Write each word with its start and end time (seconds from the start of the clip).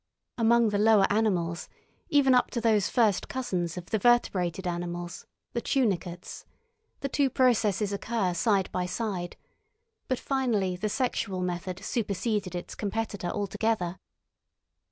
Among 0.39 0.69
the 0.69 0.79
lower 0.79 1.05
animals, 1.13 1.65
up 1.65 1.69
even 2.09 2.35
to 2.53 2.59
those 2.59 2.89
first 2.89 3.27
cousins 3.27 3.77
of 3.77 3.91
the 3.91 3.99
vertebrated 3.99 4.65
animals, 4.65 5.27
the 5.53 5.61
Tunicates, 5.61 6.43
the 7.01 7.07
two 7.07 7.29
processes 7.29 7.93
occur 7.93 8.33
side 8.33 8.71
by 8.71 8.87
side, 8.87 9.37
but 10.07 10.17
finally 10.17 10.75
the 10.75 10.89
sexual 10.89 11.41
method 11.43 11.85
superseded 11.85 12.55
its 12.55 12.73
competitor 12.73 13.27
altogether. 13.29 13.99